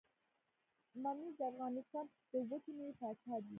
[1.03, 3.49] ممیز د افغانستان د وچې میوې پاچا دي.